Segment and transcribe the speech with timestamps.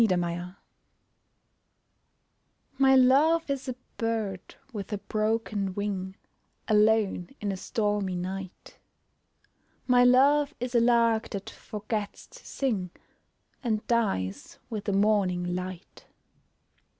[0.01, 0.55] MY LOVE
[2.79, 6.15] My love is a bird with a broken wing,
[6.67, 8.79] Alone in a stormy night;
[9.85, 12.89] My love is a lark that forgets to sing
[13.63, 16.07] And dies with the morning light.